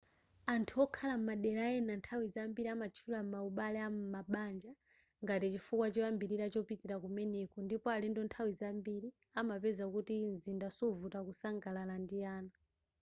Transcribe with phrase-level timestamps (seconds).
[0.53, 4.71] anthu okhala madela ena nthawi zambiri amatchula ma ubale am'mabanja
[5.23, 9.09] ngati chifukwa choyambilira chopitila kumeneko ndipo alendo nthawi zambiri
[9.39, 12.53] amapeza kuti mzinda suvuta kusangalala ndi ana